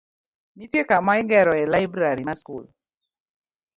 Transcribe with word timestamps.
Nitie 0.57 0.83
kama 0.89 1.13
igeroe 1.21 1.65
laibrari 1.71 2.23
mar 2.27 2.37
skul. 2.41 2.65